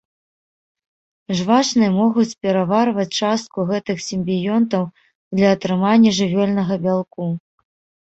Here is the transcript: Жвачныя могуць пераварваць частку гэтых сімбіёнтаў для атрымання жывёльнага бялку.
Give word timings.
Жвачныя 1.41 1.89
могуць 1.97 2.37
пераварваць 2.47 3.07
частку 3.21 3.67
гэтых 3.75 3.97
сімбіёнтаў 4.09 4.83
для 5.35 5.47
атрымання 5.61 6.19
жывёльнага 6.25 6.73
бялку. 6.85 7.23